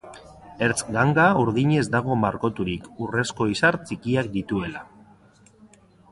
Ertz-ganga 0.67 1.25
urdinez 1.41 1.83
dago 1.95 2.15
margoturik, 2.21 2.87
urrezko 3.07 3.47
izar 3.51 3.77
txikiak 3.83 4.31
dituela. 4.39 4.83